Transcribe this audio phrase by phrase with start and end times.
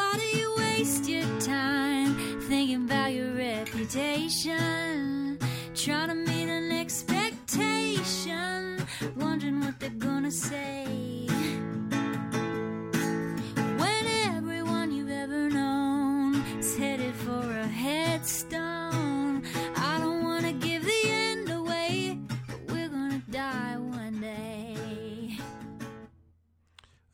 [0.00, 2.14] Why do you waste your time
[2.48, 5.38] thinking about your reputation?
[5.74, 8.86] Trying to meet an expectation,
[9.16, 11.09] wondering what they're gonna say.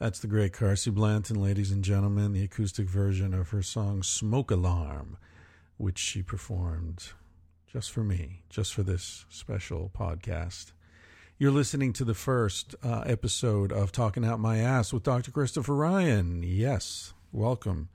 [0.06, 4.52] That's the great Carsie Blanton, ladies and gentlemen, the acoustic version of her song Smoke
[4.52, 5.16] Alarm,
[5.78, 7.08] which she performed
[7.66, 10.70] just for me, just for this special podcast.
[11.38, 15.32] You're listening to the first uh, episode of Talking Out My Ass with Dr.
[15.32, 16.44] Christopher Ryan.
[16.44, 17.88] Yes, welcome.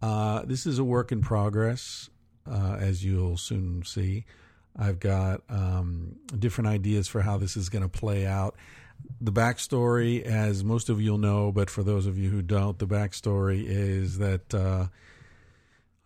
[0.00, 2.08] Uh, this is a work in progress,
[2.50, 4.24] uh, as you'll soon see.
[4.74, 8.56] I've got um, different ideas for how this is going to play out.
[9.20, 12.86] The backstory, as most of you'll know, but for those of you who don't, the
[12.86, 14.86] backstory is that uh,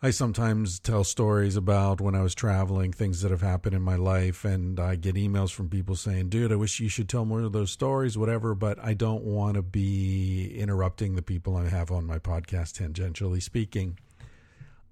[0.03, 3.97] I sometimes tell stories about when I was traveling, things that have happened in my
[3.97, 7.41] life, and I get emails from people saying, dude, I wish you should tell more
[7.41, 11.91] of those stories, whatever, but I don't want to be interrupting the people I have
[11.91, 13.99] on my podcast, tangentially speaking.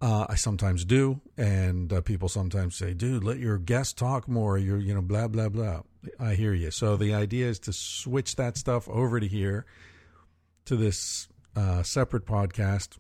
[0.00, 4.58] Uh, I sometimes do, and uh, people sometimes say, "Dude, let your guest talk more."
[4.58, 5.82] You're, you know, blah blah blah.
[6.18, 6.70] I hear you.
[6.70, 9.66] So the idea is to switch that stuff over to here,
[10.66, 12.98] to this uh, separate podcast.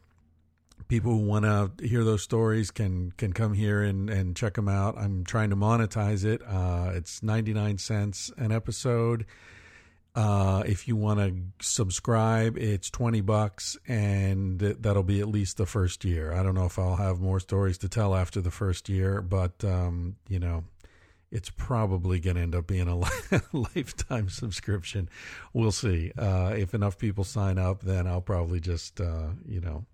[0.88, 4.68] People who want to hear those stories can can come here and and check them
[4.68, 4.98] out.
[4.98, 6.42] I'm trying to monetize it.
[6.46, 9.24] Uh, it's 99 cents an episode.
[10.14, 15.66] Uh, if you want to subscribe, it's 20 bucks and that'll be at least the
[15.66, 16.32] first year.
[16.32, 19.64] I don't know if I'll have more stories to tell after the first year, but,
[19.64, 20.64] um, you know,
[21.34, 22.96] it's probably going to end up being a
[23.52, 25.10] lifetime subscription.
[25.52, 26.12] We'll see.
[26.16, 29.84] Uh, if enough people sign up, then I'll probably just, uh, you know,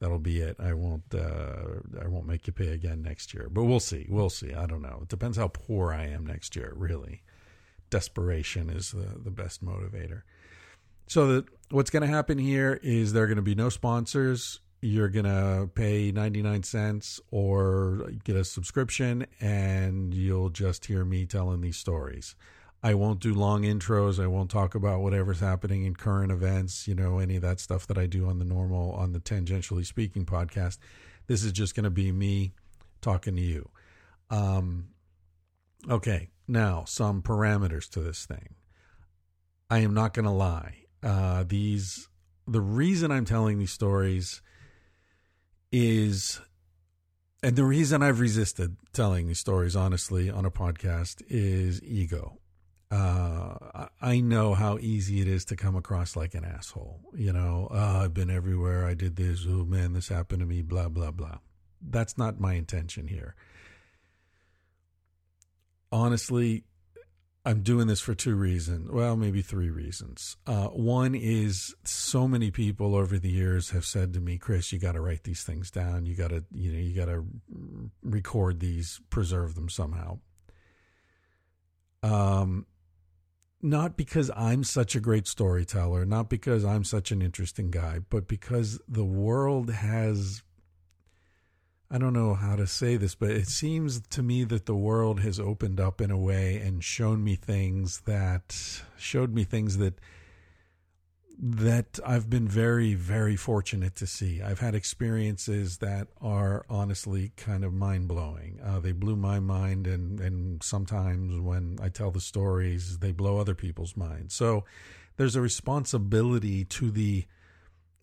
[0.00, 0.56] that'll be it.
[0.58, 4.06] I won't, uh, I won't make you pay again next year, but we'll see.
[4.08, 4.54] We'll see.
[4.54, 5.00] I don't know.
[5.02, 7.22] It depends how poor I am next year, really
[7.90, 10.22] desperation is the, the best motivator.
[11.08, 14.60] So what's going to happen here is there are going to be no sponsors.
[14.82, 21.26] You're going to pay 99 cents or get a subscription and you'll just hear me
[21.26, 22.34] telling these stories.
[22.82, 24.22] I won't do long intros.
[24.22, 27.86] I won't talk about whatever's happening in current events, you know, any of that stuff
[27.88, 30.78] that I do on the normal, on the tangentially speaking podcast.
[31.26, 32.54] This is just going to be me
[33.02, 33.68] talking to you.
[34.30, 34.88] Um,
[35.90, 38.54] okay, now, some parameters to this thing.
[39.68, 40.86] I am not going to lie.
[41.02, 42.08] Uh, these
[42.46, 44.42] the reason I'm telling these stories
[45.72, 46.40] is,
[47.42, 52.38] and the reason I've resisted telling these stories honestly on a podcast is ego.
[52.90, 57.00] Uh, I know how easy it is to come across like an asshole.
[57.14, 58.84] You know, oh, I've been everywhere.
[58.84, 59.46] I did this.
[59.48, 60.62] Oh man, this happened to me.
[60.62, 61.38] Blah blah blah.
[61.80, 63.36] That's not my intention here
[65.92, 66.64] honestly,
[67.44, 68.90] I'm doing this for two reasons.
[68.90, 70.36] Well, maybe three reasons.
[70.46, 74.78] Uh, one is so many people over the years have said to me, "Chris, you
[74.78, 76.04] got to write these things down.
[76.04, 77.24] You got to, you know, you got to
[78.02, 80.18] record these, preserve them somehow."
[82.02, 82.66] Um,
[83.62, 88.26] not because I'm such a great storyteller, not because I'm such an interesting guy, but
[88.26, 90.42] because the world has
[91.92, 95.20] I don't know how to say this, but it seems to me that the world
[95.20, 99.94] has opened up in a way and shown me things that showed me things that
[101.42, 104.40] that I've been very very fortunate to see.
[104.40, 108.60] I've had experiences that are honestly kind of mind blowing.
[108.62, 113.38] Uh, they blew my mind, and and sometimes when I tell the stories, they blow
[113.38, 114.32] other people's minds.
[114.32, 114.64] So
[115.16, 117.24] there's a responsibility to the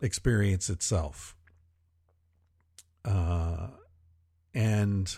[0.01, 1.37] experience itself
[3.07, 3.67] uh,
[4.53, 5.17] and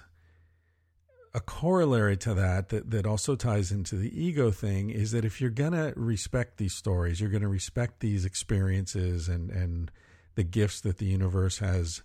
[1.34, 5.40] a corollary to that, that that also ties into the ego thing is that if
[5.40, 9.92] you're gonna respect these stories, you're gonna respect these experiences and and
[10.36, 12.02] the gifts that the universe has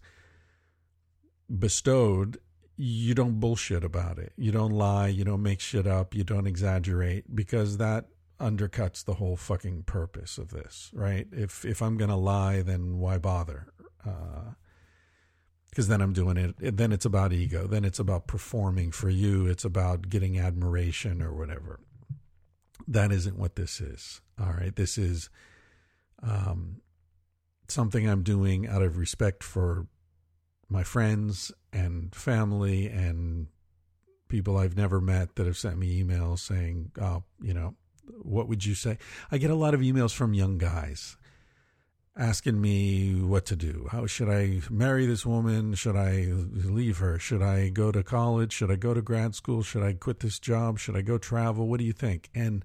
[1.59, 2.39] bestowed,
[2.77, 4.33] you don't bullshit about it.
[4.37, 8.07] You don't lie, you don't make shit up, you don't exaggerate because that
[8.41, 11.27] undercuts the whole fucking purpose of this, right?
[11.33, 13.69] If if I'm to lie, then why bother?
[14.07, 14.55] Uh,
[15.75, 16.77] because then I'm doing it.
[16.77, 17.67] Then it's about ego.
[17.67, 19.47] Then it's about performing for you.
[19.47, 21.81] It's about getting admiration or whatever.
[22.87, 24.21] That isn't what this is.
[24.41, 24.77] All right.
[24.77, 25.31] This is
[26.23, 26.81] um,
[27.67, 29.89] something I'm doing out of respect for
[30.69, 33.49] my friends and family and
[34.29, 37.75] people I've never met that have sent me emails saying, oh, you know,
[38.23, 38.97] what would you say?
[39.33, 41.17] I get a lot of emails from young guys
[42.17, 43.89] asking me what to do.
[43.91, 45.75] How should I marry this woman?
[45.75, 47.19] Should I leave her?
[47.19, 48.53] Should I go to college?
[48.53, 49.63] Should I go to grad school?
[49.63, 50.79] Should I quit this job?
[50.79, 51.67] Should I go travel?
[51.67, 52.31] What do you think?
[52.35, 52.65] And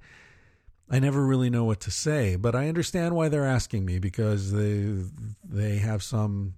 [0.90, 4.52] I never really know what to say, but I understand why they're asking me because
[4.52, 5.04] they
[5.44, 6.56] they have some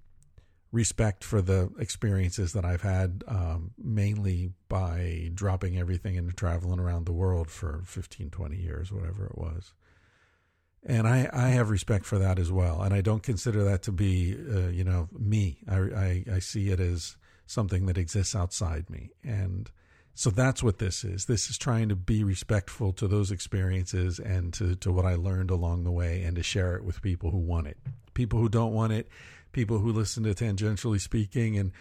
[0.71, 7.05] respect for the experiences that I've had, um, mainly by dropping everything and traveling around
[7.05, 9.73] the world for 15, 20 years, whatever it was
[10.85, 12.81] and I, I have respect for that as well.
[12.81, 15.59] And I don't consider that to be, uh, you know, me.
[15.69, 19.11] I, I, I see it as something that exists outside me.
[19.23, 19.69] And
[20.13, 21.25] so that's what this is.
[21.25, 25.51] This is trying to be respectful to those experiences and to, to what I learned
[25.51, 27.77] along the way and to share it with people who want it.
[28.13, 29.07] People who don't want it,
[29.51, 31.71] people who listen to Tangentially Speaking and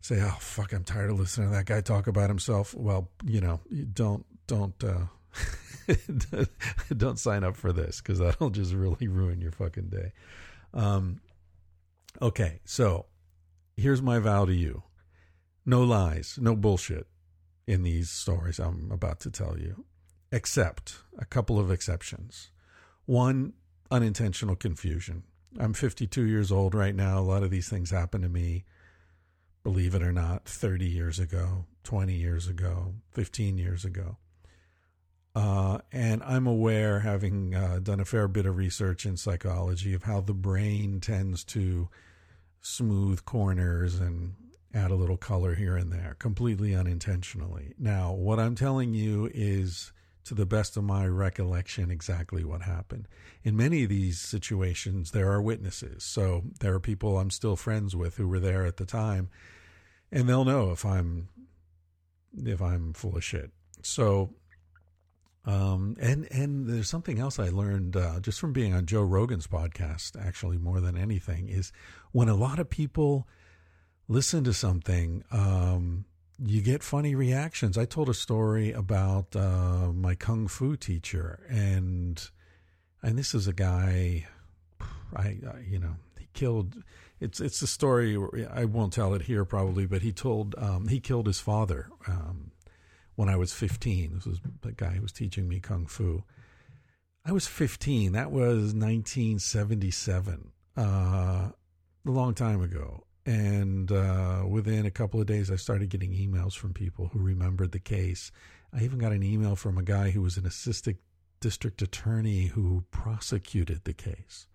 [0.00, 2.74] say, oh, fuck, I'm tired of listening to that guy talk about himself.
[2.74, 3.60] Well, you know,
[3.92, 5.06] don't, don't, uh,
[6.96, 10.12] don't sign up for this because that'll just really ruin your fucking day.
[10.74, 11.20] Um,
[12.20, 13.06] okay, so
[13.76, 14.82] here's my vow to you
[15.64, 17.08] no lies, no bullshit
[17.66, 19.84] in these stories I'm about to tell you,
[20.30, 22.50] except a couple of exceptions.
[23.04, 23.54] One,
[23.90, 25.24] unintentional confusion.
[25.58, 27.18] I'm 52 years old right now.
[27.18, 28.64] A lot of these things happened to me,
[29.64, 34.18] believe it or not, 30 years ago, 20 years ago, 15 years ago.
[35.36, 40.04] Uh, and I'm aware, having uh, done a fair bit of research in psychology, of
[40.04, 41.90] how the brain tends to
[42.62, 44.34] smooth corners and
[44.72, 47.74] add a little color here and there, completely unintentionally.
[47.78, 49.92] Now, what I'm telling you is,
[50.24, 53.06] to the best of my recollection, exactly what happened.
[53.44, 56.02] In many of these situations, there are witnesses.
[56.02, 59.28] So there are people I'm still friends with who were there at the time,
[60.10, 61.28] and they'll know if I'm
[62.42, 63.50] if I'm full of shit.
[63.82, 64.30] So
[65.46, 69.46] um, and and there's something else I learned uh, just from being on Joe Rogan's
[69.46, 71.72] podcast, actually more than anything, is
[72.10, 73.28] when a lot of people
[74.08, 76.04] listen to something, um,
[76.44, 77.78] you get funny reactions.
[77.78, 82.20] I told a story about uh, my kung fu teacher, and
[83.00, 84.26] and this is a guy,
[85.14, 86.82] I, I you know he killed.
[87.20, 88.18] It's it's a story
[88.52, 91.88] I won't tell it here probably, but he told um, he killed his father.
[93.16, 94.14] When I was 15.
[94.14, 96.22] This was the guy who was teaching me kung fu.
[97.24, 98.12] I was 15.
[98.12, 101.52] That was 1977, uh, a
[102.04, 103.04] long time ago.
[103.26, 107.72] And uh, within a couple of days, I started getting emails from people who remembered
[107.72, 108.30] the case.
[108.72, 110.98] I even got an email from a guy who was an assistant
[111.40, 114.46] district attorney who prosecuted the case.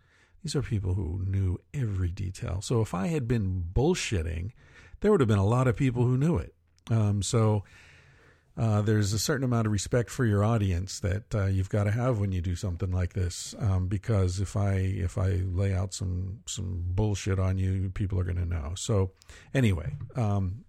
[0.43, 2.61] These are people who knew every detail.
[2.61, 4.51] So if I had been bullshitting,
[5.01, 6.55] there would have been a lot of people who knew it.
[6.89, 7.63] Um, so
[8.57, 11.91] uh, there's a certain amount of respect for your audience that uh, you've got to
[11.91, 13.55] have when you do something like this.
[13.57, 18.23] Um, because if I if I lay out some some bullshit on you, people are
[18.23, 18.73] going to know.
[18.75, 19.11] So
[19.53, 20.65] anyway, um,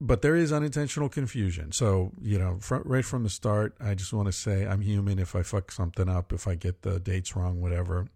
[0.00, 1.70] but there is unintentional confusion.
[1.70, 5.20] So you know, fr- right from the start, I just want to say I'm human.
[5.20, 8.08] If I fuck something up, if I get the dates wrong, whatever,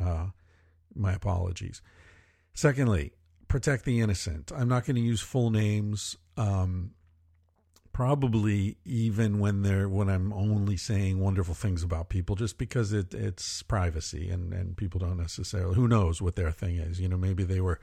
[0.00, 0.28] uh,
[0.94, 1.82] my apologies.
[2.54, 3.12] Secondly,
[3.48, 4.50] protect the innocent.
[4.54, 6.16] I'm not going to use full names.
[6.38, 6.92] Um,
[7.92, 13.14] probably even when they're when I'm only saying wonderful things about people, just because it
[13.14, 17.00] it's privacy and and people don't necessarily who knows what their thing is.
[17.00, 17.80] You know, maybe they were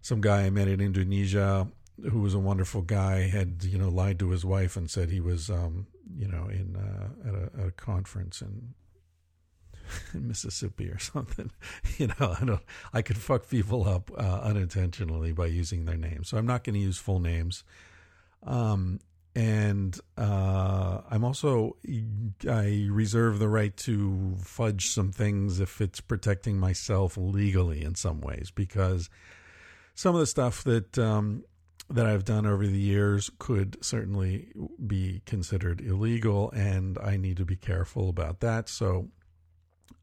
[0.00, 1.68] some guy I met in Indonesia
[2.10, 5.20] who was a wonderful guy had you know lied to his wife and said he
[5.20, 8.74] was um you know in uh, at a, at a conference in
[10.14, 11.50] in Mississippi or something.
[11.98, 12.62] You know, I don't.
[12.94, 16.28] I could fuck people up uh, unintentionally by using their names.
[16.28, 17.62] So I'm not going to use full names.
[18.42, 19.00] Um,
[19.34, 21.76] and uh, I'm also
[22.48, 28.20] I reserve the right to fudge some things if it's protecting myself legally in some
[28.20, 29.08] ways because
[29.94, 31.44] some of the stuff that um,
[31.88, 34.48] that I've done over the years could certainly
[34.84, 38.68] be considered illegal, and I need to be careful about that.
[38.68, 39.08] So,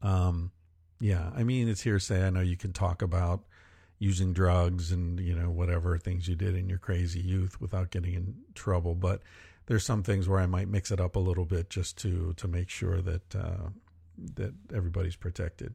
[0.02, 0.52] um,
[1.00, 2.26] yeah, I mean it's hearsay.
[2.26, 3.42] I know you can talk about
[3.98, 8.14] using drugs and you know whatever things you did in your crazy youth without getting
[8.14, 8.94] in trouble.
[8.94, 9.22] But
[9.66, 12.48] there's some things where I might mix it up a little bit just to to
[12.48, 13.68] make sure that uh,
[14.34, 15.74] that everybody's protected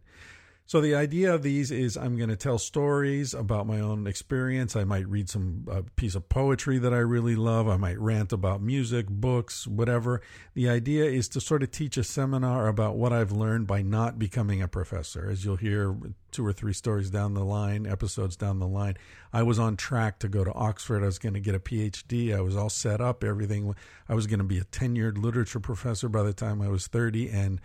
[0.65, 4.77] so the idea of these is I'm going to tell stories about my own experience.
[4.77, 7.67] I might read some uh, piece of poetry that I really love.
[7.67, 10.21] I might rant about music, books, whatever.
[10.53, 14.17] The idea is to sort of teach a seminar about what I've learned by not
[14.17, 15.29] becoming a professor.
[15.29, 15.97] As you'll hear
[16.31, 18.97] two or three stories down the line, episodes down the line,
[19.33, 21.03] I was on track to go to Oxford.
[21.03, 22.33] I was going to get a PhD.
[22.35, 23.75] I was all set up, everything.
[24.07, 27.29] I was going to be a tenured literature professor by the time I was 30
[27.29, 27.59] and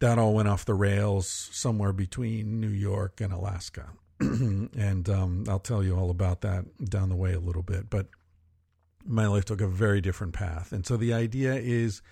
[0.00, 3.90] that all went off the rails somewhere between New York and Alaska.
[4.20, 7.90] and um, I'll tell you all about that down the way a little bit.
[7.90, 8.08] But
[9.04, 10.72] my life took a very different path.
[10.72, 12.02] And so the idea is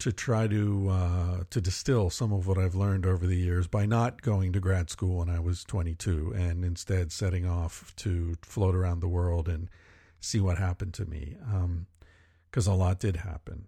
[0.00, 3.86] to try to uh, to distill some of what I've learned over the years by
[3.86, 8.74] not going to grad school when I was 22 and instead setting off to float
[8.74, 9.68] around the world and
[10.20, 11.36] see what happened to me
[12.50, 13.66] because um, a lot did happen.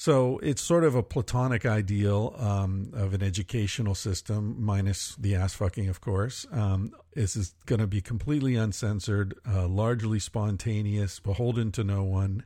[0.00, 5.54] So it's sort of a platonic ideal um, of an educational system, minus the ass
[5.54, 6.46] fucking, of course.
[6.52, 12.44] Um, this is going to be completely uncensored, uh, largely spontaneous, beholden to no one,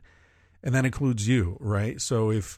[0.63, 2.01] and that includes you, right?
[2.01, 2.57] So if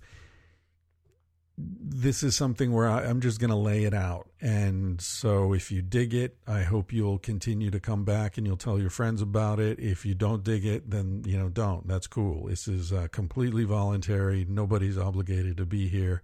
[1.58, 4.28] this is something where I, am just going to lay it out.
[4.42, 8.58] And so if you dig it, I hope you'll continue to come back and you'll
[8.58, 9.80] tell your friends about it.
[9.80, 11.88] If you don't dig it, then, you know, don't.
[11.88, 12.48] That's cool.
[12.48, 14.46] This is uh, completely voluntary.
[14.48, 16.22] Nobody's obligated to be here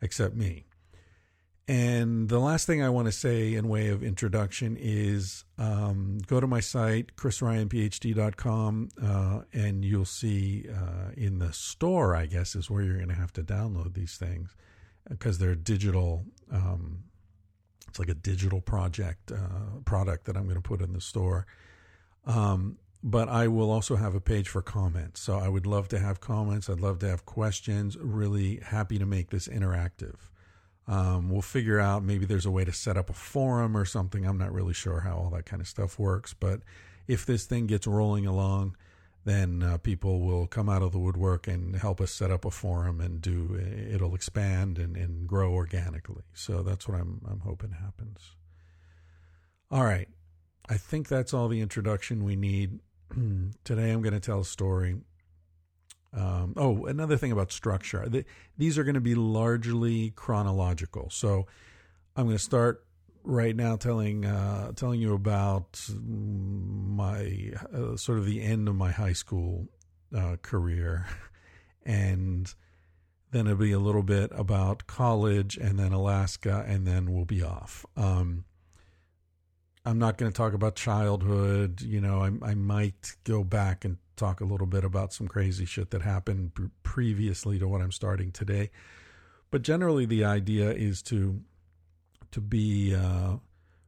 [0.00, 0.66] except me.
[1.72, 6.38] And the last thing I want to say in way of introduction is um, go
[6.38, 12.68] to my site, chrisryanphd.com, uh, and you'll see uh, in the store, I guess, is
[12.68, 14.54] where you're going to have to download these things
[15.08, 16.26] because they're digital.
[16.52, 17.04] Um,
[17.88, 21.46] it's like a digital project uh, product that I'm going to put in the store.
[22.26, 25.22] Um, but I will also have a page for comments.
[25.22, 26.68] So I would love to have comments.
[26.68, 27.96] I'd love to have questions.
[27.96, 30.16] Really happy to make this interactive.
[30.88, 34.26] Um, we'll figure out maybe there's a way to set up a forum or something.
[34.26, 36.60] I'm not really sure how all that kind of stuff works, but
[37.06, 38.76] if this thing gets rolling along,
[39.24, 42.50] then uh, people will come out of the woodwork and help us set up a
[42.50, 43.56] forum and do
[43.88, 46.24] it'll expand and, and grow organically.
[46.34, 48.32] So that's what I'm I'm hoping happens.
[49.70, 50.08] All right.
[50.68, 52.80] I think that's all the introduction we need.
[53.64, 54.96] Today I'm going to tell a story
[56.14, 58.06] um, oh, another thing about structure.
[58.08, 58.24] The,
[58.58, 61.08] these are going to be largely chronological.
[61.10, 61.46] So
[62.16, 62.84] I'm going to start
[63.24, 68.90] right now telling uh, telling you about my uh, sort of the end of my
[68.90, 69.68] high school
[70.14, 71.06] uh, career,
[71.84, 72.52] and
[73.30, 77.42] then it'll be a little bit about college, and then Alaska, and then we'll be
[77.42, 77.86] off.
[77.96, 78.44] Um,
[79.84, 81.80] I'm not going to talk about childhood.
[81.80, 85.64] You know, I, I might go back and talk a little bit about some crazy
[85.64, 86.52] shit that happened
[86.82, 88.70] previously to what I'm starting today.
[89.50, 91.40] But generally, the idea is to
[92.30, 93.36] to be uh,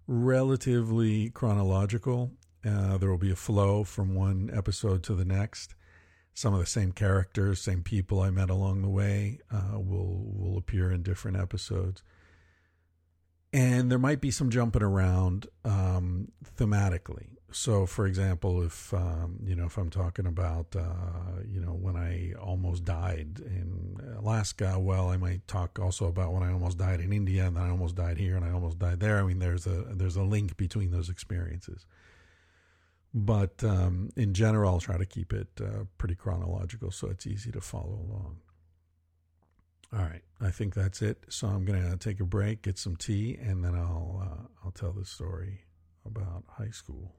[0.06, 2.32] relatively chronological.
[2.66, 5.74] Uh, there will be a flow from one episode to the next.
[6.34, 10.58] Some of the same characters, same people I met along the way uh, will will
[10.58, 12.02] appear in different episodes
[13.54, 17.33] and there might be some jumping around um, thematically.
[17.54, 21.94] So, for example, if um, you know, if I'm talking about uh, you know when
[21.94, 26.98] I almost died in Alaska, well, I might talk also about when I almost died
[26.98, 29.20] in India, and then I almost died here, and I almost died there.
[29.20, 31.86] I mean, there's a there's a link between those experiences.
[33.14, 37.52] But um, in general, I'll try to keep it uh, pretty chronological so it's easy
[37.52, 38.38] to follow along.
[39.92, 41.24] All right, I think that's it.
[41.28, 44.92] So I'm to take a break, get some tea, and then I'll uh, I'll tell
[44.92, 45.60] the story
[46.04, 47.14] about high school.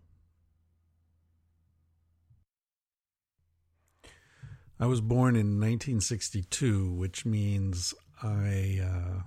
[4.80, 9.22] I was born in 1962, which means I uh,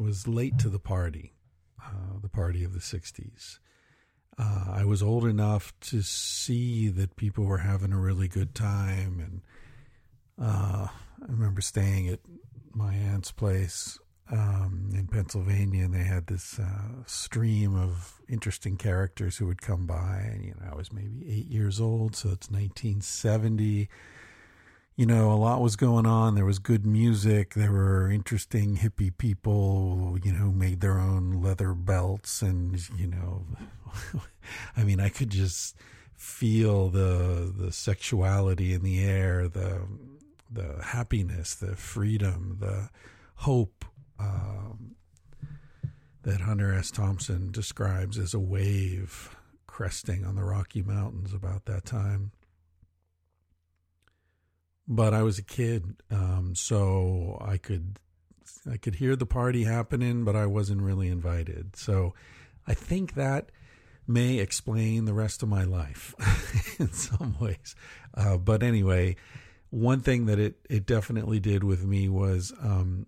[0.00, 1.34] was late to the party,
[1.80, 3.58] uh, the party of the 60s.
[4.38, 9.20] Uh, I was old enough to see that people were having a really good time,
[9.20, 9.42] and
[10.40, 12.20] uh, I remember staying at
[12.72, 13.98] my aunt's place
[14.32, 19.86] um, in Pennsylvania, and they had this uh, stream of interesting characters who would come
[19.86, 20.26] by.
[20.32, 23.88] And you know, I was maybe eight years old, so it's 1970.
[24.94, 26.34] You know, a lot was going on.
[26.34, 27.54] There was good music.
[27.54, 33.06] There were interesting hippie people, you know, who made their own leather belts, and you
[33.06, 33.46] know,
[34.76, 35.76] I mean, I could just
[36.14, 39.80] feel the the sexuality in the air, the
[40.50, 42.90] the happiness, the freedom, the
[43.36, 43.84] hope
[44.18, 44.94] um,
[46.22, 46.90] that Hunter S.
[46.90, 49.34] Thompson describes as a wave
[49.66, 52.32] cresting on the Rocky Mountains about that time.
[54.88, 57.98] But I was a kid, um, so I could
[58.70, 61.76] I could hear the party happening, but I wasn't really invited.
[61.76, 62.14] So
[62.66, 63.50] I think that
[64.06, 66.14] may explain the rest of my life
[66.80, 67.74] in some ways.
[68.14, 69.16] Uh, but anyway,
[69.70, 73.06] one thing that it, it definitely did with me was um,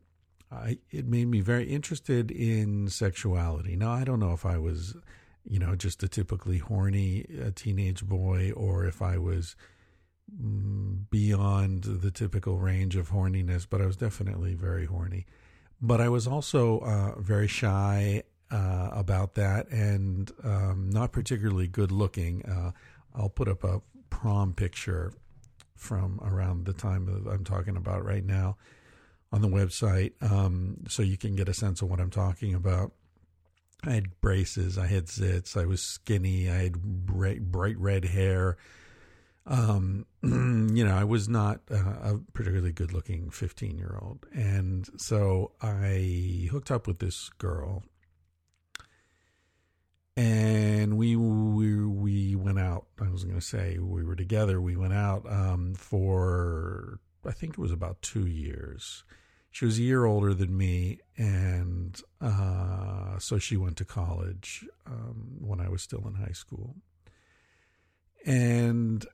[0.50, 3.76] I, it made me very interested in sexuality.
[3.76, 4.96] Now, I don't know if I was,
[5.44, 9.56] you know, just a typically horny uh, teenage boy or if I was
[11.10, 15.26] beyond the typical range of horniness, but I was definitely very horny.
[15.80, 21.92] but I was also uh, very shy uh, about that and um, not particularly good
[21.92, 22.44] looking.
[22.44, 22.72] Uh,
[23.14, 25.12] I'll put up a prom picture
[25.76, 28.56] from around the time that I'm talking about right now
[29.32, 32.92] on the website um, so you can get a sense of what I'm talking about.
[33.84, 38.56] I had braces, I had zits, I was skinny, I had bright, bright red hair.
[39.46, 44.26] Um, you know, I was not uh, a particularly good looking 15 year old.
[44.32, 47.82] And so I hooked up with this girl
[50.16, 52.86] and we we we went out.
[53.00, 54.60] I was going to say we were together.
[54.60, 59.04] We went out um, for I think it was about two years.
[59.50, 65.36] She was a year older than me, and uh, so she went to college um,
[65.40, 66.76] when I was still in high school.
[68.26, 69.04] And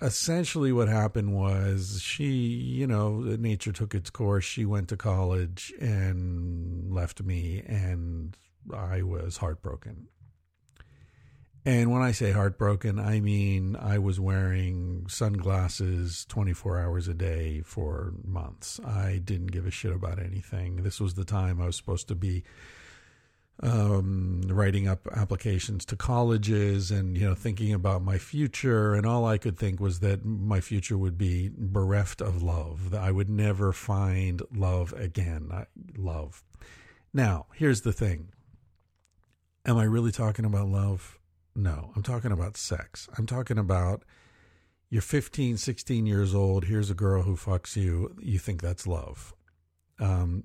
[0.00, 4.44] essentially, what happened was she, you know, nature took its course.
[4.44, 8.36] She went to college and left me, and
[8.74, 10.08] I was heartbroken.
[11.64, 17.60] And when I say heartbroken, I mean I was wearing sunglasses 24 hours a day
[17.60, 18.80] for months.
[18.80, 20.76] I didn't give a shit about anything.
[20.76, 22.44] This was the time I was supposed to be
[23.62, 28.94] um, writing up applications to colleges and you know thinking about my future.
[28.94, 32.90] And all I could think was that my future would be bereft of love.
[32.90, 35.50] That I would never find love again.
[35.52, 36.42] I, love.
[37.12, 38.28] Now, here's the thing.
[39.66, 41.18] Am I really talking about love?
[41.54, 43.08] No, I'm talking about sex.
[43.18, 44.04] I'm talking about
[44.88, 46.64] you're 15, 16 years old.
[46.64, 48.16] Here's a girl who fucks you.
[48.20, 49.34] You think that's love.
[49.98, 50.44] Um,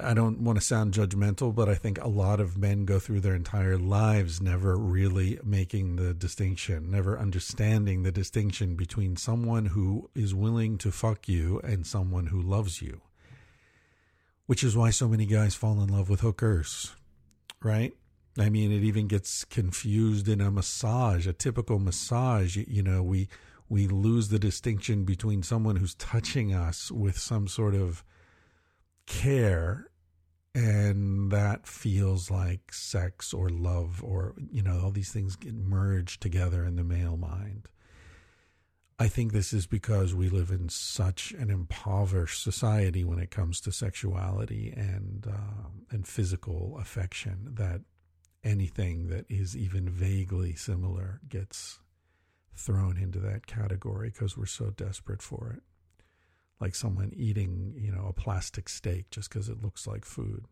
[0.00, 3.20] I don't want to sound judgmental, but I think a lot of men go through
[3.20, 10.10] their entire lives never really making the distinction, never understanding the distinction between someone who
[10.12, 13.02] is willing to fuck you and someone who loves you.
[14.46, 16.96] Which is why so many guys fall in love with hookers,
[17.62, 17.94] right?
[18.36, 22.56] I mean, it even gets confused in a massage, a typical massage.
[22.56, 23.28] You, know, we
[23.68, 28.02] we lose the distinction between someone who's touching us with some sort of
[29.06, 29.90] care
[30.54, 36.20] and that feels like sex or love or you know all these things get merged
[36.20, 37.68] together in the male mind
[38.98, 43.60] i think this is because we live in such an impoverished society when it comes
[43.60, 47.80] to sexuality and uh, and physical affection that
[48.44, 51.80] anything that is even vaguely similar gets
[52.54, 55.62] thrown into that category because we're so desperate for it.
[56.60, 60.46] Like someone eating, you know, a plastic steak just because it looks like food.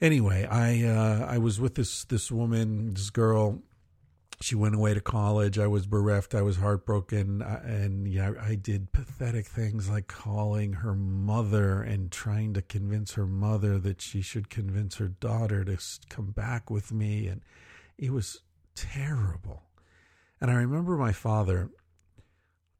[0.00, 3.62] Anyway, I uh, I was with this this woman, this girl,
[4.40, 5.58] she went away to college.
[5.58, 6.34] I was bereft.
[6.34, 7.40] I was heartbroken.
[7.42, 13.26] And yeah, I did pathetic things like calling her mother and trying to convince her
[13.26, 15.78] mother that she should convince her daughter to
[16.10, 17.28] come back with me.
[17.28, 17.40] And
[17.96, 18.42] it was
[18.74, 19.62] terrible.
[20.40, 21.70] And I remember my father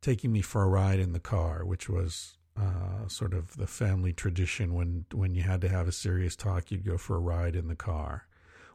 [0.07, 4.13] taking me for a ride in the car, which was uh, sort of the family
[4.13, 7.57] tradition when, when you had to have a serious talk, you'd go for a ride
[7.57, 8.29] in the car,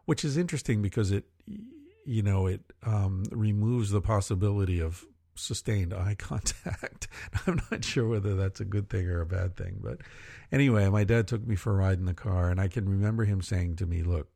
[0.04, 1.24] which is interesting because it
[2.04, 7.08] you know, it um, removes the possibility of sustained eye contact.
[7.48, 9.80] I'm not sure whether that's a good thing or a bad thing.
[9.82, 10.00] But
[10.52, 13.24] anyway, my dad took me for a ride in the car, and I can remember
[13.24, 14.28] him saying to me, Look,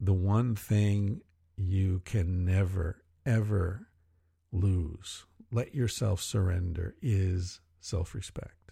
[0.00, 1.20] the one thing
[1.56, 3.88] you can never, ever
[4.52, 8.66] lose, let yourself surrender, is self respect.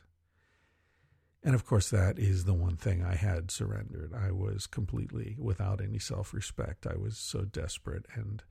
[1.42, 4.12] And of course, that is the one thing I had surrendered.
[4.14, 6.86] I was completely without any self respect.
[6.86, 8.06] I was so desperate.
[8.14, 8.42] And,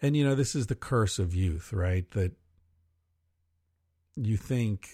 [0.00, 2.10] and, you know, this is the curse of youth, right?
[2.12, 2.32] That
[4.16, 4.88] you think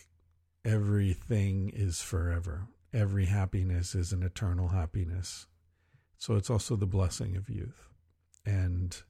[0.65, 5.47] everything is forever, every happiness is an eternal happiness.
[6.19, 7.89] So it's also the blessing of youth.
[8.45, 9.01] And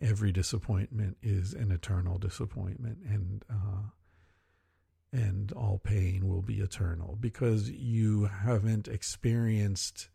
[0.00, 2.98] every disappointment is an eternal disappointment.
[3.06, 3.90] And, uh,
[5.12, 10.08] and all pain will be eternal because you haven't experienced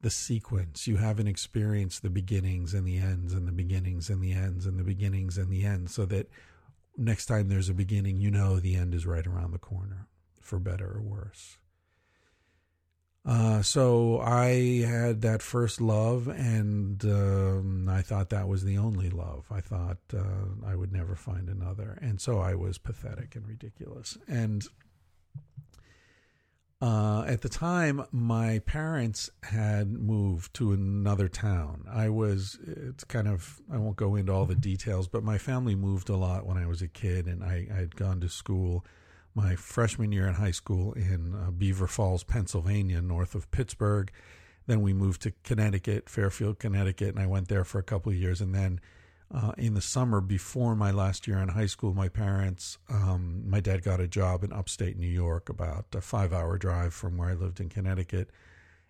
[0.00, 0.86] the sequence.
[0.86, 4.78] You haven't experienced the beginnings and the ends and the beginnings and the ends and
[4.78, 6.30] the beginnings and the ends so that
[6.96, 10.06] next time there's a beginning, you know the end is right around the corner
[10.40, 11.58] for better or worse.
[13.28, 19.10] Uh, so I had that first love, and um, I thought that was the only
[19.10, 19.44] love.
[19.50, 24.16] I thought uh, I would never find another, and so I was pathetic and ridiculous.
[24.26, 24.66] And
[26.80, 31.84] uh, at the time, my parents had moved to another town.
[31.86, 35.74] I was, it's kind of, I won't go into all the details, but my family
[35.74, 38.86] moved a lot when I was a kid, and I, I had gone to school
[39.34, 44.10] my freshman year in high school in uh, Beaver Falls, Pennsylvania, north of Pittsburgh.
[44.66, 48.18] Then we moved to Connecticut, Fairfield, Connecticut, and I went there for a couple of
[48.18, 48.40] years.
[48.40, 48.80] And then
[49.32, 53.60] uh, in the summer before my last year in high school, my parents, um, my
[53.60, 57.30] dad got a job in upstate New York, about a five hour drive from where
[57.30, 58.30] I lived in Connecticut.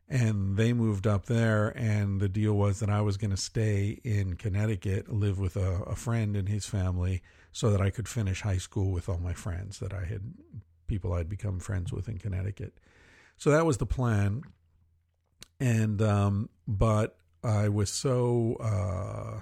[0.08, 4.00] And they moved up there, and the deal was that I was going to stay
[4.02, 7.20] in Connecticut, live with a, a friend and his family,
[7.58, 10.22] so that I could finish high school with all my friends that I had,
[10.86, 12.78] people I'd become friends with in Connecticut.
[13.36, 14.42] So that was the plan.
[15.58, 19.40] And, um, but I was so, uh,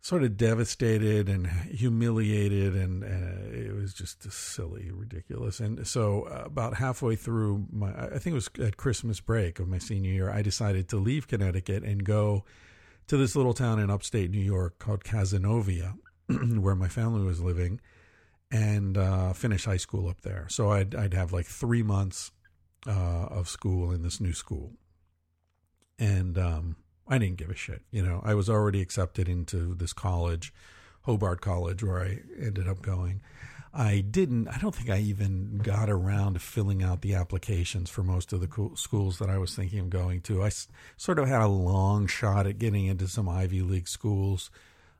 [0.00, 5.60] sort of devastated and humiliated, and uh, it was just silly, ridiculous.
[5.60, 9.68] And so, uh, about halfway through my, I think it was at Christmas break of
[9.68, 12.46] my senior year, I decided to leave Connecticut and go
[13.08, 15.98] to this little town in upstate New York called Cazenovia,
[16.60, 17.80] where my family was living,
[18.50, 20.46] and uh, finish high school up there.
[20.48, 22.30] So I'd I'd have like three months
[22.86, 24.72] uh, of school in this new school,
[25.98, 27.82] and um, I didn't give a shit.
[27.90, 30.52] You know, I was already accepted into this college,
[31.02, 33.20] Hobart College, where I ended up going.
[33.76, 38.04] I didn't, I don't think I even got around to filling out the applications for
[38.04, 40.42] most of the schools that I was thinking of going to.
[40.42, 44.48] I s- sort of had a long shot at getting into some Ivy League schools.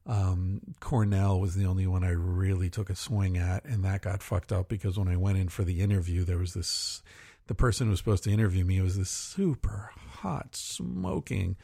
[0.07, 4.23] Um, Cornell was the only one I really took a swing at, and that got
[4.23, 7.03] fucked up because when I went in for the interview, there was this
[7.47, 11.57] the person who was supposed to interview me was this super hot, smoking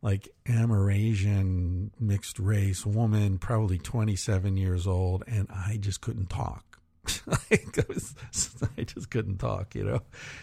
[0.00, 6.80] like Amerasian mixed race woman, probably 27 years old, and I just couldn't talk.
[7.50, 10.02] I just couldn't talk, you know.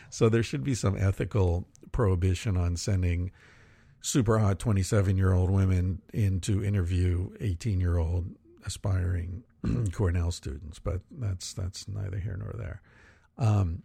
[0.09, 3.31] So there should be some ethical prohibition on sending
[4.01, 8.25] super hot 27 year old women in to interview 18 year old
[8.65, 9.43] aspiring
[9.93, 12.81] Cornell students, but that's that's neither here nor there.
[13.37, 13.83] Um,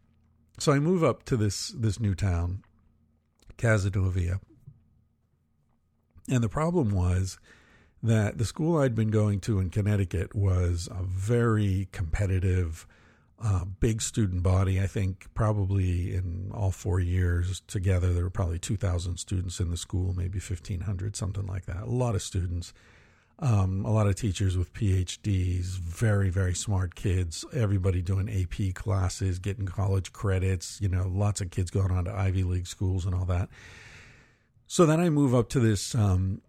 [0.58, 2.62] so I move up to this this new town,
[3.58, 4.40] Cazenovia,
[6.28, 7.38] and the problem was
[8.02, 12.86] that the school I'd been going to in Connecticut was a very competitive,
[13.44, 14.80] uh, big student body.
[14.80, 19.76] I think probably in all four years together, there were probably 2,000 students in the
[19.76, 21.82] school, maybe 1,500, something like that.
[21.82, 22.72] A lot of students,
[23.40, 29.38] um, a lot of teachers with PhDs, very, very smart kids, everybody doing AP classes,
[29.38, 33.14] getting college credits, you know, lots of kids going on to Ivy League schools and
[33.14, 33.50] all that.
[34.66, 35.94] So then I move up to this.
[35.94, 36.40] Um,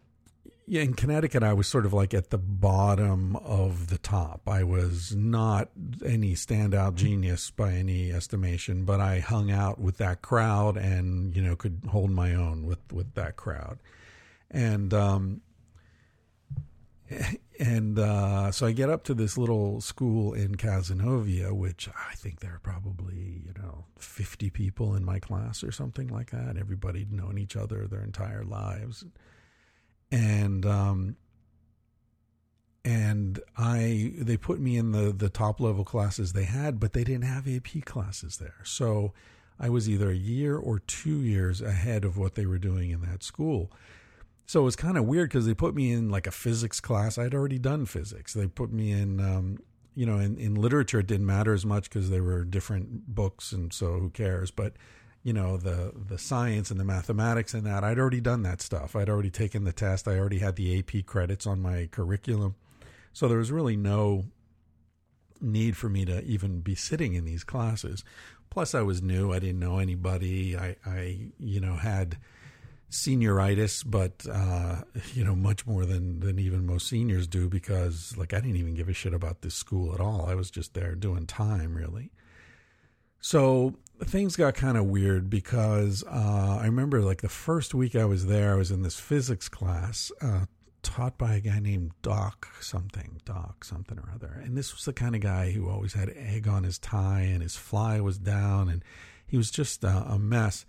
[0.67, 4.41] yeah, in Connecticut, I was sort of like at the bottom of the top.
[4.47, 5.69] I was not
[6.03, 11.43] any standout genius by any estimation, but I hung out with that crowd and you
[11.43, 13.79] know could hold my own with with that crowd.
[14.49, 15.41] And um,
[17.59, 22.39] and uh, so I get up to this little school in Cazenovia, which I think
[22.39, 26.57] there are probably you know fifty people in my class or something like that.
[26.57, 29.05] Everybody'd known each other their entire lives,
[30.11, 31.15] and um,
[32.83, 37.03] and I they put me in the the top level classes they had, but they
[37.03, 39.13] didn't have AP classes there, so
[39.59, 43.01] I was either a year or two years ahead of what they were doing in
[43.01, 43.71] that school
[44.45, 47.17] so it was kind of weird because they put me in like a physics class.
[47.17, 48.33] I'd already done physics.
[48.33, 49.57] They put me in, um,
[49.95, 53.51] you know, in, in literature, it didn't matter as much because they were different books,
[53.51, 54.51] and so who cares?
[54.51, 54.73] But
[55.25, 58.95] you know, the the science and the mathematics and that, I'd already done that stuff.
[58.95, 60.07] I'd already taken the test.
[60.07, 62.53] I already had the AP credits on my curriculum,
[63.11, 64.25] so there was really no
[65.41, 68.03] need for me to even be sitting in these classes.
[68.51, 69.33] Plus, I was new.
[69.33, 70.55] I didn't know anybody.
[70.55, 72.19] I, I you know, had
[72.91, 74.83] senioritis, but uh,
[75.15, 78.75] you know, much more than than even most seniors do because like I didn't even
[78.75, 80.27] give a shit about this school at all.
[80.27, 82.11] I was just there doing time, really.
[83.19, 88.05] So things got kind of weird because uh, I remember like the first week I
[88.05, 90.45] was there, I was in this physics class uh,
[90.83, 94.93] taught by a guy named Doc something, Doc something or other, and this was the
[94.93, 98.69] kind of guy who always had egg on his tie and his fly was down
[98.69, 98.83] and
[99.25, 100.65] he was just uh, a mess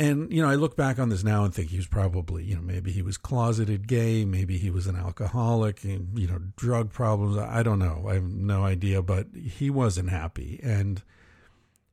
[0.00, 2.54] and you know, I look back on this now and think he was probably, you
[2.54, 6.90] know, maybe he was closeted gay, maybe he was an alcoholic, and, you know, drug
[6.90, 7.36] problems.
[7.36, 8.06] I don't know.
[8.08, 10.58] I have no idea, but he wasn't happy.
[10.62, 11.02] And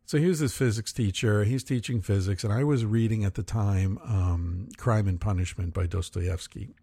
[0.07, 1.43] so here's this physics teacher.
[1.43, 5.85] He's teaching physics, and I was reading at the time um, "Crime and Punishment" by
[5.85, 6.75] Dostoevsky.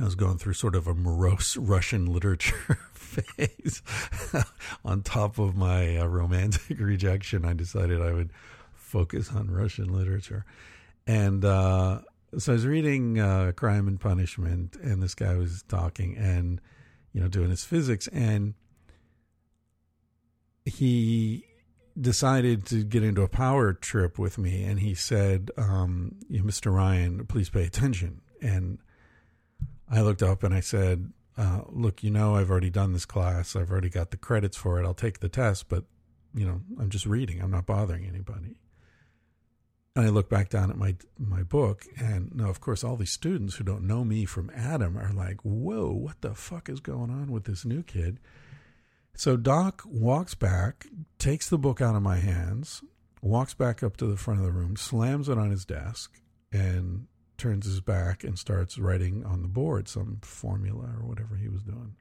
[0.00, 3.82] I was going through sort of a morose Russian literature phase.
[4.86, 8.30] on top of my uh, romantic rejection, I decided I would
[8.72, 10.46] focus on Russian literature.
[11.06, 12.00] And uh,
[12.38, 16.58] so I was reading uh, Crime and Punishment, and this guy was talking and,
[17.12, 18.06] you know, doing his physics.
[18.06, 18.54] And
[20.64, 21.44] he
[22.00, 26.74] decided to get into a power trip with me, and he said, um, "Mr.
[26.74, 28.78] Ryan, please pay attention." And
[29.88, 33.56] I looked up and I said, uh, "Look, you know, I've already done this class.
[33.56, 34.86] I've already got the credits for it.
[34.86, 35.84] I'll take the test, but
[36.34, 37.40] you know, I'm just reading.
[37.40, 38.60] I'm not bothering anybody."
[39.96, 43.12] And I look back down at my my book, and now, of course, all these
[43.12, 47.10] students who don't know me from Adam are like, "Whoa, what the fuck is going
[47.10, 48.20] on with this new kid?"
[49.14, 50.86] So Doc walks back,
[51.18, 52.82] takes the book out of my hands,
[53.22, 56.20] walks back up to the front of the room, slams it on his desk,
[56.52, 61.48] and turns his back and starts writing on the board some formula or whatever he
[61.48, 61.96] was doing.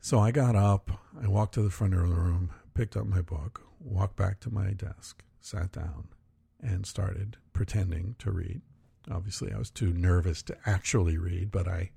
[0.00, 0.90] So I got up,
[1.22, 4.50] I walked to the front of the room, picked up my book, walked back to
[4.50, 6.08] my desk, sat down,
[6.62, 8.60] and started pretending to read.
[9.10, 11.90] Obviously, I was too nervous to actually read, but I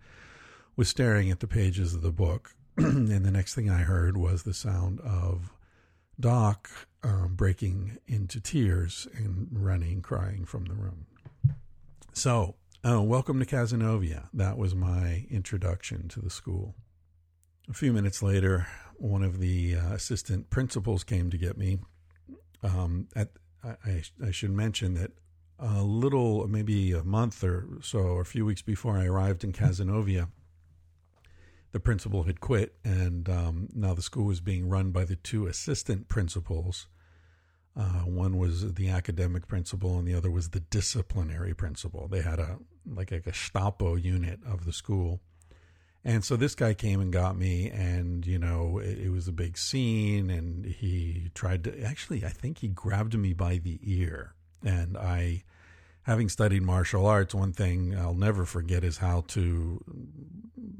[0.75, 2.55] was staring at the pages of the book.
[2.79, 5.51] and the next thing I heard was the sound of
[6.19, 6.69] Doc
[7.01, 11.07] um, breaking into tears and running, crying from the room.
[12.13, 12.53] So,
[12.87, 14.29] uh, welcome to Cazenovia.
[14.31, 16.75] That was my introduction to the school.
[17.67, 21.79] A few minutes later, one of the uh, assistant principals came to get me.
[22.61, 23.29] Um, at
[23.63, 25.13] I, I should mention that
[25.57, 29.51] a little, maybe a month or so, or a few weeks before I arrived in
[29.51, 30.27] Cazenovia,
[31.71, 35.47] the principal had quit, and um, now the school was being run by the two
[35.47, 36.87] assistant principals.
[37.75, 42.07] Uh, one was the academic principal, and the other was the disciplinary principal.
[42.07, 45.21] They had a like a Gestapo unit of the school,
[46.03, 49.33] and so this guy came and got me, and you know it, it was a
[49.33, 54.33] big scene, and he tried to actually, I think he grabbed me by the ear,
[54.63, 55.43] and I
[56.07, 59.83] having studied martial arts, one thing I'll never forget is how to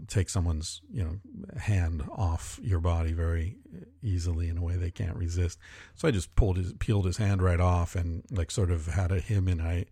[0.08, 1.20] take someone's you know
[1.60, 3.58] hand off your body very
[4.02, 5.60] easily in a way they can't resist.
[5.96, 9.12] So I just pulled his peeled his hand right off and like sort of had
[9.12, 9.86] a him and I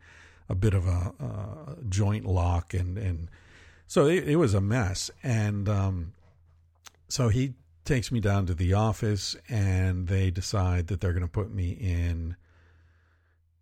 [0.48, 3.30] a bit of a, a joint lock and and
[3.88, 6.14] so it, it was a mess and um,
[7.10, 11.28] so he takes me down to the office and they decide that they're going to
[11.28, 12.36] put me in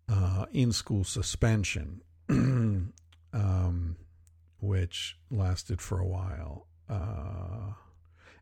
[0.08, 3.96] uh, in school suspension, um,
[4.60, 6.66] which lasted for a while.
[6.88, 7.72] Uh,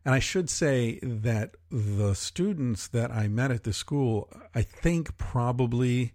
[0.05, 5.17] and I should say that the students that I met at the school, I think
[5.17, 6.13] probably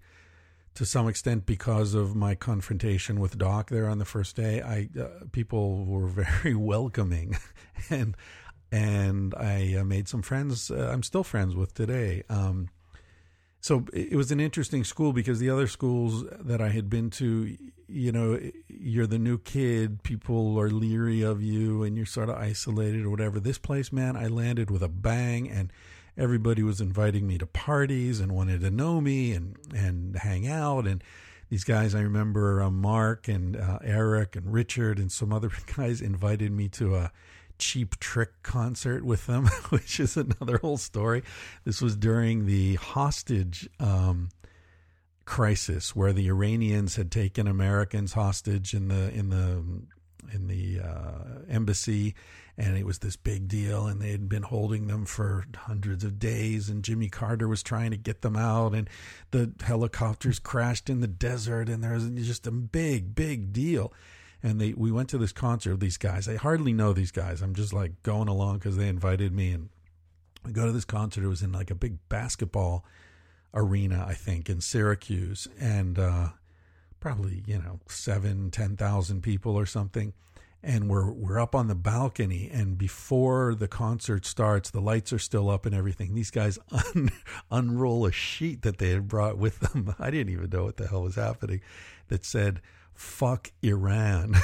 [0.74, 4.88] to some extent because of my confrontation with Doc there on the first day, I
[4.96, 7.36] uh, people were very welcoming,
[7.90, 8.16] and
[8.70, 10.70] and I uh, made some friends.
[10.70, 12.22] Uh, I'm still friends with today.
[12.28, 12.68] Um,
[13.60, 17.56] so it was an interesting school because the other schools that I had been to,
[17.88, 22.36] you know, you're the new kid, people are leery of you and you're sort of
[22.36, 23.40] isolated or whatever.
[23.40, 25.72] This place, man, I landed with a bang and
[26.16, 30.86] everybody was inviting me to parties and wanted to know me and, and hang out.
[30.86, 31.02] And
[31.50, 36.00] these guys, I remember uh, Mark and uh, Eric and Richard and some other guys
[36.00, 37.12] invited me to a
[37.58, 41.22] Cheap Trick concert with them, which is another whole story.
[41.64, 44.30] This was during the hostage um,
[45.24, 49.62] crisis, where the Iranians had taken Americans hostage in the in the
[50.32, 52.14] in the uh, embassy,
[52.56, 53.86] and it was this big deal.
[53.86, 56.68] And they had been holding them for hundreds of days.
[56.68, 58.88] And Jimmy Carter was trying to get them out, and
[59.30, 63.92] the helicopters crashed in the desert, and there was just a big, big deal
[64.42, 66.28] and they we went to this concert of these guys.
[66.28, 67.42] I hardly know these guys.
[67.42, 69.68] I'm just like going along because they invited me, and
[70.44, 71.24] we go to this concert.
[71.24, 72.84] It was in like a big basketball
[73.54, 76.28] arena, I think, in Syracuse, and uh,
[77.00, 80.12] probably you know seven, ten thousand people or something.
[80.60, 85.18] And we're we're up on the balcony, and before the concert starts, the lights are
[85.18, 86.14] still up and everything.
[86.14, 86.58] These guys
[86.94, 87.10] un-
[87.50, 89.94] unroll a sheet that they had brought with them.
[90.00, 91.60] I didn't even know what the hell was happening.
[92.08, 92.60] That said
[92.98, 94.34] fuck Iran.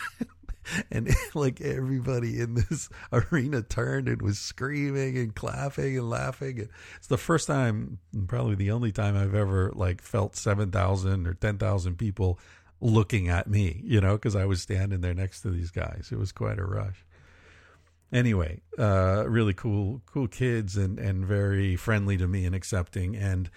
[0.90, 6.68] and like everybody in this arena turned and was screaming and clapping and laughing.
[6.98, 11.96] It's the first time, probably the only time I've ever like felt 7,000 or 10,000
[11.96, 12.38] people
[12.80, 16.10] looking at me, you know, because I was standing there next to these guys.
[16.12, 17.04] It was quite a rush.
[18.12, 23.16] Anyway, uh, really cool, cool kids and, and very friendly to me and accepting.
[23.16, 23.50] And,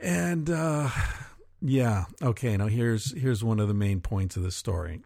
[0.00, 0.88] and, uh,
[1.60, 2.04] yeah.
[2.22, 2.56] Okay.
[2.56, 5.00] Now here's here's one of the main points of the story.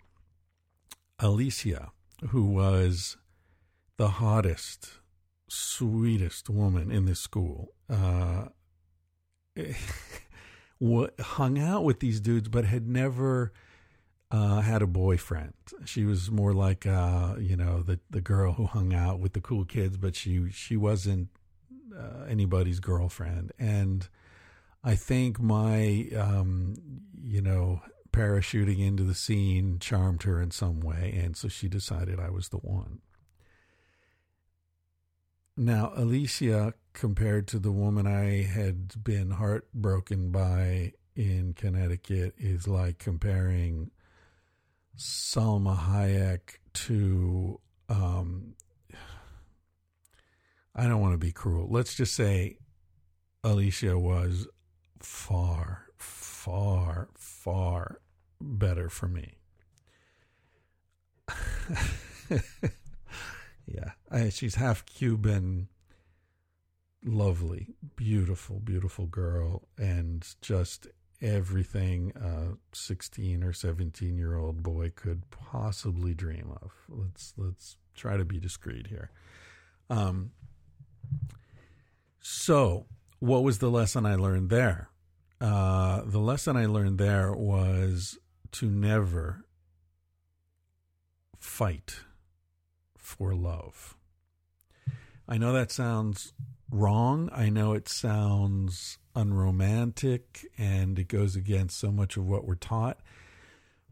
[1.19, 1.93] Alicia,
[2.29, 3.17] who was
[3.97, 4.93] the hottest,
[5.49, 8.47] sweetest woman in this school, uh,
[11.21, 13.53] hung out with these dudes, but had never
[14.31, 15.55] uh, had a boyfriend.
[15.85, 19.41] She was more like uh, you know the the girl who hung out with the
[19.41, 21.29] cool kids, but she she wasn't
[21.97, 23.53] uh, anybody's girlfriend.
[23.59, 24.09] And
[24.85, 26.75] I think my um,
[27.23, 27.81] you know
[28.13, 32.51] parachuting into the scene charmed her in some way, and so she decided I was
[32.51, 33.01] the one.
[35.57, 42.99] Now, Alicia, compared to the woman I had been heartbroken by in Connecticut, is like
[42.99, 43.91] comparing
[44.99, 47.59] Salma Hayek to.
[47.89, 48.55] Um,
[50.75, 51.69] I don't want to be cruel.
[51.71, 52.59] Let's just say
[53.45, 54.49] Alicia was
[55.05, 58.01] far, far, far
[58.41, 59.39] better for me.
[63.67, 65.69] yeah, I, she's half Cuban,
[67.05, 70.89] lovely, beautiful, beautiful girl, and just
[71.21, 76.73] everything a 16 or 17 year old boy could possibly dream of.
[76.89, 79.11] Let's let's try to be discreet here.
[79.91, 80.33] Um,
[82.21, 82.87] so,
[83.19, 84.89] what was the lesson I learned there?
[85.45, 88.19] Uh, the lesson I learned there was
[88.53, 89.45] to never
[91.39, 91.97] fight
[92.97, 93.95] for love.
[95.29, 96.33] I know that sounds
[96.71, 97.29] wrong.
[97.31, 103.01] I know it sounds unromantic and it goes against so much of what we're taught.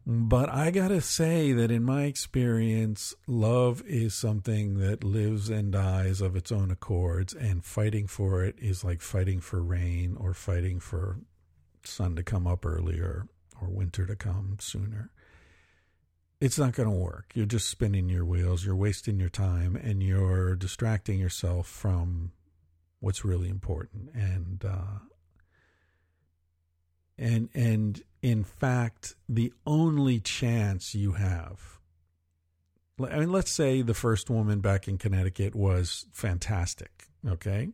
[0.06, 5.70] But I got to say that in my experience, love is something that lives and
[5.70, 10.34] dies of its own accords, and fighting for it is like fighting for rain or
[10.34, 11.18] fighting for
[11.86, 13.26] sun to come up earlier
[13.60, 15.10] or winter to come sooner.
[16.40, 17.30] It's not going to work.
[17.34, 22.32] You're just spinning your wheels, you're wasting your time, and you're distracting yourself from
[22.98, 24.10] what's really important.
[24.14, 24.98] And, uh,
[27.16, 31.72] and, and in fact, the only chance you have
[33.00, 37.06] I mean, let's say the first woman back in Connecticut was fantastic.
[37.26, 37.70] Okay.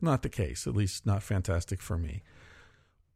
[0.00, 2.22] Not the case, at least not fantastic for me.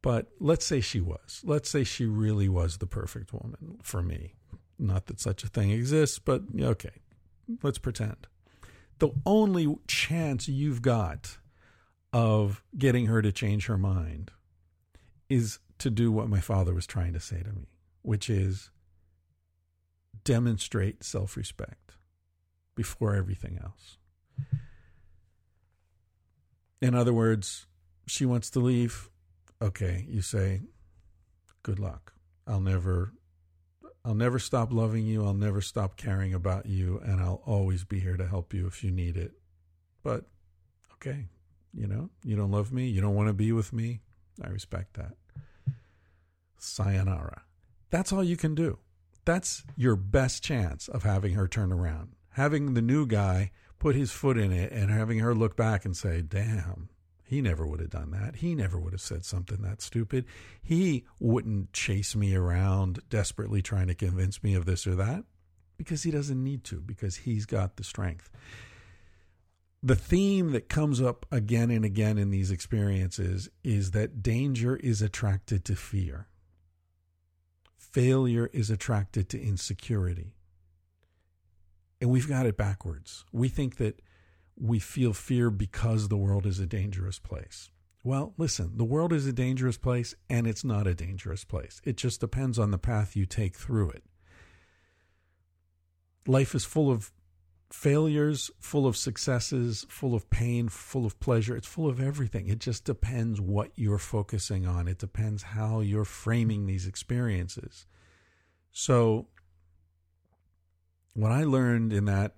[0.04, 1.40] But let's say she was.
[1.44, 4.34] Let's say she really was the perfect woman for me.
[4.78, 7.00] Not that such a thing exists, but okay,
[7.62, 8.26] let's pretend.
[8.98, 11.38] The only chance you've got
[12.12, 14.30] of getting her to change her mind
[15.30, 17.68] is to do what my father was trying to say to me,
[18.02, 18.68] which is
[20.22, 21.94] demonstrate self respect
[22.74, 23.96] before everything else.
[26.82, 27.64] In other words,
[28.06, 29.08] she wants to leave
[29.64, 30.62] okay, you say,
[31.62, 32.12] good luck.
[32.46, 33.12] I'll never
[34.04, 35.24] I'll never stop loving you.
[35.24, 38.84] I'll never stop caring about you and I'll always be here to help you if
[38.84, 39.32] you need it.
[40.02, 40.26] But
[40.94, 41.28] okay,
[41.72, 44.02] you know, you don't love me, you don't want to be with me.
[44.42, 45.14] I respect that.
[46.58, 47.42] Sayonara.
[47.90, 48.78] That's all you can do.
[49.24, 52.12] That's your best chance of having her turn around.
[52.32, 55.96] Having the new guy put his foot in it and having her look back and
[55.96, 56.90] say, "Damn,
[57.24, 58.36] he never would have done that.
[58.36, 60.26] He never would have said something that stupid.
[60.62, 65.24] He wouldn't chase me around desperately trying to convince me of this or that
[65.76, 68.30] because he doesn't need to, because he's got the strength.
[69.82, 75.02] The theme that comes up again and again in these experiences is that danger is
[75.02, 76.28] attracted to fear,
[77.76, 80.34] failure is attracted to insecurity.
[82.00, 83.24] And we've got it backwards.
[83.32, 84.02] We think that
[84.56, 87.70] we feel fear because the world is a dangerous place.
[88.02, 91.80] Well, listen, the world is a dangerous place and it's not a dangerous place.
[91.84, 94.04] It just depends on the path you take through it.
[96.26, 97.10] Life is full of
[97.72, 101.56] failures, full of successes, full of pain, full of pleasure.
[101.56, 102.46] It's full of everything.
[102.46, 104.86] It just depends what you're focusing on.
[104.86, 107.86] It depends how you're framing these experiences.
[108.70, 109.28] So,
[111.14, 112.36] what I learned in that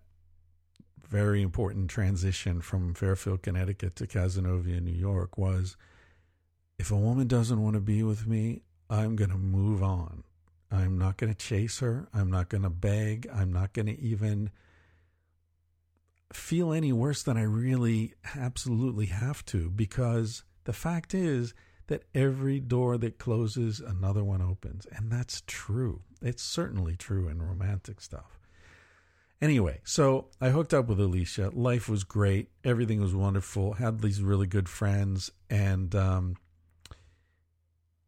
[1.09, 5.77] very important transition from Fairfield, Connecticut to Cazenovia, New York was
[6.79, 10.25] if a woman doesn't want to be with me, I'm going to move on.
[10.71, 12.09] I'm not going to chase her.
[12.13, 13.29] I'm not going to beg.
[13.33, 14.51] I'm not going to even
[16.33, 21.55] feel any worse than I really absolutely have to because the fact is
[21.87, 24.87] that every door that closes, another one opens.
[24.87, 26.03] And that's true.
[26.21, 28.39] It's certainly true in romantic stuff.
[29.41, 31.51] Anyway, so I hooked up with Alicia.
[31.53, 32.49] Life was great.
[32.65, 33.75] Everything was wonderful.
[33.75, 36.37] Had these really good friends, and um,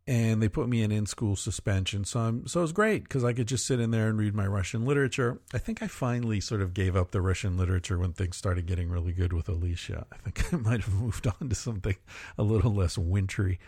[0.06, 2.02] and they put me in in school suspension.
[2.04, 4.34] So I'm so it was great because I could just sit in there and read
[4.34, 5.38] my Russian literature.
[5.52, 8.88] I think I finally sort of gave up the Russian literature when things started getting
[8.88, 10.06] really good with Alicia.
[10.10, 11.96] I think I might have moved on to something
[12.38, 13.60] a little less wintry.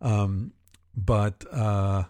[0.00, 0.52] Um,
[0.96, 2.04] but uh,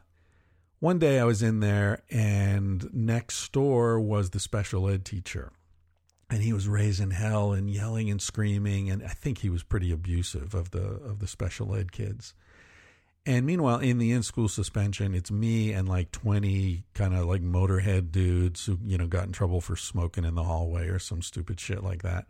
[0.82, 5.52] one day I was in there, and next door was the special ed teacher.
[6.28, 9.92] And he was raising hell and yelling and screaming, and I think he was pretty
[9.92, 12.34] abusive of the of the special ed kids.
[13.24, 17.42] And meanwhile, in the in school suspension, it's me and like 20 kind of like
[17.42, 21.22] motorhead dudes who, you know, got in trouble for smoking in the hallway or some
[21.22, 22.26] stupid shit like that.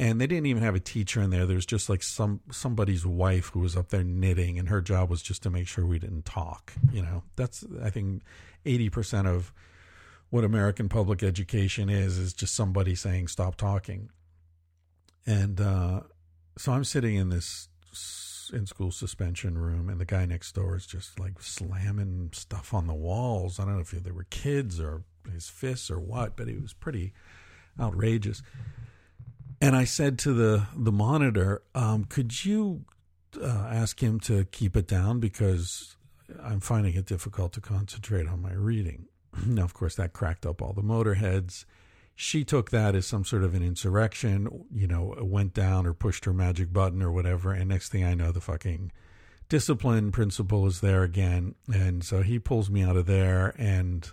[0.00, 1.44] And they didn't even have a teacher in there.
[1.44, 5.10] There was just like some somebody's wife who was up there knitting, and her job
[5.10, 6.72] was just to make sure we didn't talk.
[6.92, 8.22] You know, that's I think
[8.64, 9.52] 80% of
[10.30, 14.10] what American public education is is just somebody saying stop talking.
[15.26, 16.02] And uh,
[16.56, 17.68] so I'm sitting in this
[18.52, 22.86] in school suspension room, and the guy next door is just like slamming stuff on
[22.86, 23.58] the walls.
[23.58, 26.72] I don't know if they were kids or his fists or what, but it was
[26.72, 27.12] pretty
[27.78, 28.42] outrageous.
[29.60, 32.84] And I said to the the monitor, um, "Could you
[33.40, 35.96] uh, ask him to keep it down because
[36.42, 39.06] I'm finding it difficult to concentrate on my reading."
[39.46, 41.64] now, of course, that cracked up all the motorheads
[42.20, 46.24] she took that as some sort of an insurrection, you know, went down or pushed
[46.24, 47.52] her magic button or whatever.
[47.52, 48.90] And next thing I know, the fucking
[49.48, 51.54] discipline principal is there again.
[51.72, 53.54] And so he pulls me out of there.
[53.56, 54.10] And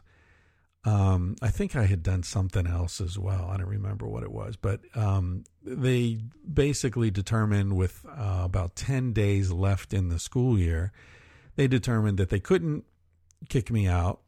[0.86, 3.50] um, I think I had done something else as well.
[3.50, 4.56] I don't remember what it was.
[4.56, 6.20] But um, they
[6.52, 10.92] basically determined with uh, about 10 days left in the school year,
[11.56, 12.86] they determined that they couldn't
[13.50, 14.22] kick me out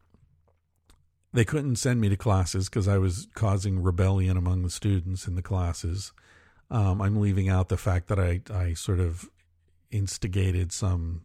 [1.32, 5.34] they couldn't send me to classes because I was causing rebellion among the students in
[5.34, 6.12] the classes.
[6.70, 9.28] Um, I'm leaving out the fact that I, I sort of
[9.90, 11.22] instigated some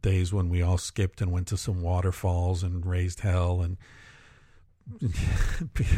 [0.00, 3.76] days when we all skipped and went to some waterfalls and raised hell and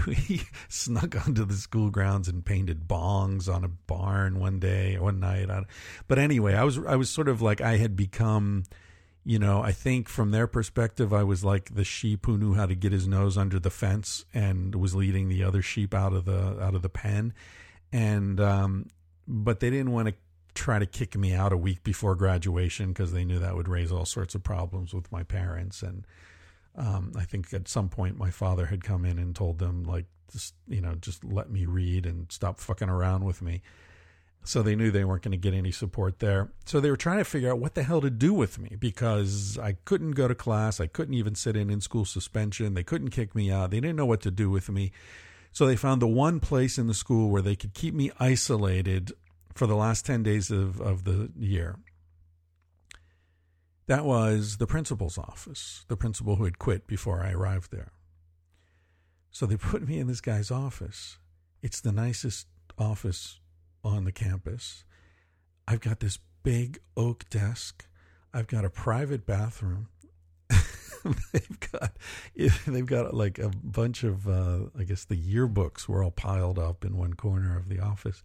[0.06, 5.18] we snuck onto the school grounds and painted bongs on a barn one day one
[5.18, 5.48] night
[6.06, 8.62] but anyway i was i was sort of like i had become
[9.26, 12.64] you know, I think from their perspective, I was like the sheep who knew how
[12.64, 16.26] to get his nose under the fence and was leading the other sheep out of
[16.26, 17.34] the out of the pen,
[17.92, 18.86] and um,
[19.26, 20.14] but they didn't want to
[20.54, 23.90] try to kick me out a week before graduation because they knew that would raise
[23.90, 26.06] all sorts of problems with my parents and.
[26.76, 30.06] Um, I think at some point my father had come in and told them like
[30.32, 33.62] just you know just let me read and stop fucking around with me
[34.46, 36.50] so they knew they weren't going to get any support there.
[36.66, 39.58] So they were trying to figure out what the hell to do with me because
[39.58, 40.80] I couldn't go to class.
[40.80, 42.74] I couldn't even sit in in school suspension.
[42.74, 43.70] They couldn't kick me out.
[43.70, 44.92] They didn't know what to do with me.
[45.50, 49.12] So they found the one place in the school where they could keep me isolated
[49.54, 51.76] for the last 10 days of, of the year.
[53.86, 57.92] That was the principal's office, the principal who had quit before I arrived there.
[59.30, 61.18] So they put me in this guy's office.
[61.62, 62.46] It's the nicest
[62.78, 63.38] office
[63.84, 64.84] on the campus.
[65.68, 67.86] I've got this big oak desk.
[68.32, 69.88] I've got a private bathroom.
[71.32, 71.96] they've got
[72.66, 76.84] they've got like a bunch of uh, I guess the yearbooks were all piled up
[76.84, 78.22] in one corner of the office.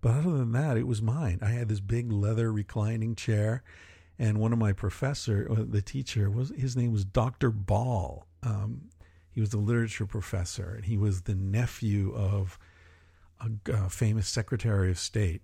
[0.00, 1.38] But other than that, it was mine.
[1.40, 3.62] I had this big leather reclining chair,
[4.18, 8.26] and one of my professor, uh, the teacher, was his name was Doctor Ball.
[8.42, 8.90] Um,
[9.30, 12.58] he was a literature professor, and he was the nephew of
[13.40, 15.42] a, a famous Secretary of State,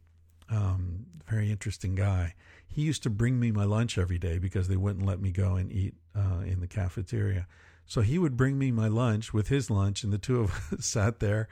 [0.48, 2.34] um, very interesting guy.
[2.68, 5.56] He used to bring me my lunch every day because they wouldn't let me go
[5.56, 7.48] and eat uh, in the cafeteria.
[7.86, 10.86] So he would bring me my lunch with his lunch, and the two of us
[10.86, 11.48] sat there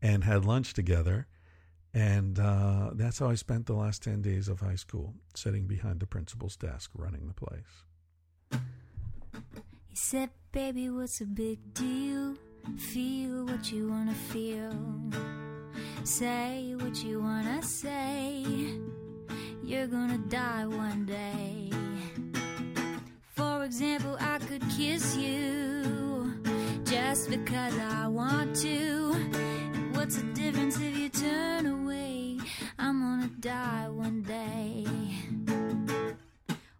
[0.00, 1.26] and had lunch together.
[1.92, 6.00] And uh, that's how I spent the last 10 days of high school, sitting behind
[6.00, 8.60] the principal's desk, running the place.
[9.88, 12.36] He said, Baby, what's a big deal?
[12.76, 14.72] Feel what you want to feel.
[16.04, 18.44] Say what you wanna say.
[19.62, 21.70] You're gonna die one day.
[23.36, 26.42] For example, I could kiss you
[26.84, 29.12] just because I want to.
[29.92, 31.79] what's the difference if you turn away?
[32.82, 34.86] I'm gonna die one day.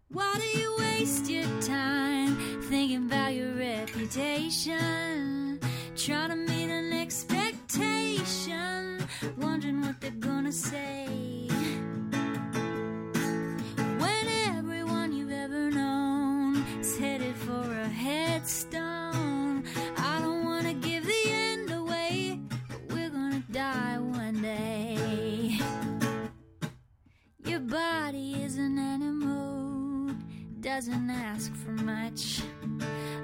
[0.09, 5.61] Why do you waste your time thinking about your reputation?
[5.95, 11.30] Trying to meet an expectation wondering what they're gonna say.
[30.77, 32.43] Doesn't ask for much.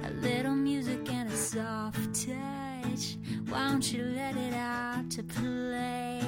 [0.03, 3.15] A little music and a soft touch.
[3.47, 6.21] Why don't you let it out to play?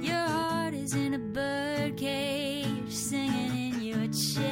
[0.00, 4.51] Your heart is in a bird cage, singing in your chest.